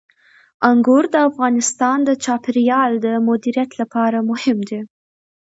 انګور 0.69 1.03
د 1.13 1.15
افغانستان 1.29 1.97
د 2.05 2.09
چاپیریال 2.23 2.91
د 3.05 3.07
مدیریت 3.27 3.71
لپاره 3.81 4.17
مهم 4.29 4.57
دي. 4.69 4.81